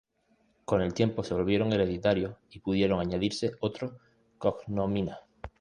Con 0.65 0.81
el 0.81 0.95
tiempo 0.95 1.23
se 1.23 1.35
volvieron 1.35 1.73
hereditarios 1.73 2.35
y 2.49 2.57
pudieron 2.59 2.99
añadirse 3.01 3.51
otros 3.59 3.93
"cognomina". 4.39 5.19